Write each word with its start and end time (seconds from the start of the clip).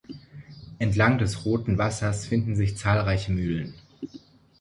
Entlang 0.79 1.19
des 1.19 1.45
"Roten 1.45 1.77
Wassers" 1.77 2.25
finden 2.25 2.55
sich 2.55 2.75
zahlreiche 2.75 3.31
Mühlen. 3.31 3.75